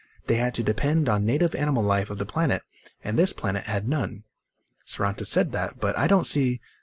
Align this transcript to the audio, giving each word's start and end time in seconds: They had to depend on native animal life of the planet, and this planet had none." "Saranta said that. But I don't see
They 0.25 0.37
had 0.37 0.55
to 0.55 0.63
depend 0.63 1.07
on 1.07 1.25
native 1.27 1.53
animal 1.53 1.83
life 1.83 2.09
of 2.09 2.17
the 2.17 2.25
planet, 2.25 2.63
and 3.03 3.19
this 3.19 3.33
planet 3.33 3.65
had 3.65 3.87
none." 3.87 4.23
"Saranta 4.83 5.25
said 5.27 5.51
that. 5.51 5.79
But 5.79 5.95
I 5.95 6.07
don't 6.07 6.25
see 6.25 6.59